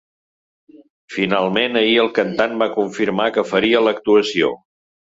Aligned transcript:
Finalment, 1.17 1.77
ahir 1.83 1.93
el 2.07 2.11
cantant 2.17 2.59
va 2.65 2.71
confirmar 2.81 3.31
que 3.39 3.49
faria 3.53 3.89
l’actuació. 3.89 4.53